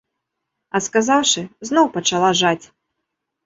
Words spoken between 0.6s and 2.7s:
А сказаўшы, зноў пачала жаць.